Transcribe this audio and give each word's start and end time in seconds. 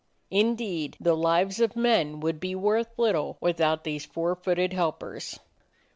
Indeed 0.31 0.97
the 0.99 1.15
lives 1.15 1.59
of 1.59 1.75
men 1.75 2.21
would 2.21 2.39
be 2.39 2.55
worth 2.55 2.89
little 2.97 3.37
without 3.39 3.83
these 3.83 4.03
four 4.03 4.33
footed 4.35 4.73
helpers. 4.73 5.39